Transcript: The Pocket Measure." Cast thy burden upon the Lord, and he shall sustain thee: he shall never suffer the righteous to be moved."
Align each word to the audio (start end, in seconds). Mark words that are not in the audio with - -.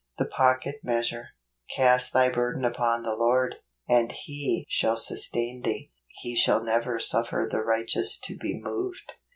The 0.17 0.25
Pocket 0.25 0.77
Measure." 0.83 1.27
Cast 1.77 2.11
thy 2.11 2.27
burden 2.29 2.65
upon 2.65 3.03
the 3.03 3.15
Lord, 3.15 3.57
and 3.87 4.11
he 4.11 4.65
shall 4.67 4.97
sustain 4.97 5.61
thee: 5.61 5.91
he 6.07 6.35
shall 6.35 6.63
never 6.63 6.97
suffer 6.97 7.47
the 7.47 7.61
righteous 7.61 8.17
to 8.21 8.35
be 8.35 8.59
moved." 8.59 9.13